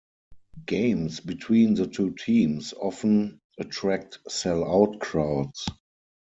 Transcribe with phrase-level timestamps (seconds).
[0.65, 5.67] Games between the two teams often attract sell-out crowds.